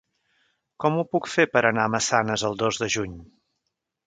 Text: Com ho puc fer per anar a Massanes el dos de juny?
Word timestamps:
Com 0.83 0.97
ho 1.01 1.03
puc 1.11 1.29
fer 1.33 1.45
per 1.57 1.63
anar 1.71 1.85
a 1.89 1.93
Massanes 1.97 2.47
el 2.51 2.59
dos 2.63 2.81
de 2.85 2.89
juny? 2.97 3.15